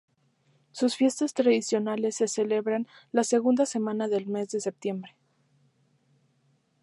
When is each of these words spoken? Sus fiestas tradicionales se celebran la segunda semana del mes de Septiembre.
Sus 0.71 0.95
fiestas 0.95 1.35
tradicionales 1.35 2.15
se 2.15 2.27
celebran 2.27 2.87
la 3.11 3.23
segunda 3.23 3.67
semana 3.67 4.07
del 4.07 4.25
mes 4.25 4.47
de 4.49 4.59
Septiembre. 4.59 5.15